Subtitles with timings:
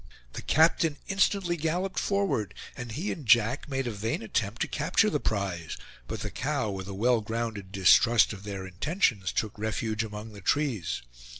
[0.33, 5.11] The captain instantly galloped forward, and he and Jack made a vain attempt to capture
[5.11, 5.77] the prize;
[6.07, 10.41] but the cow, with a well grounded distrust of their intentions, took refuge among the
[10.41, 11.03] trees.